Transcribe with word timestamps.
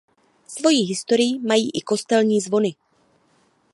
Svoji 0.47 0.77
historii 0.85 1.39
mají 1.39 1.69
i 1.73 1.81
kostelní 1.81 2.41
zvony. 2.41 2.75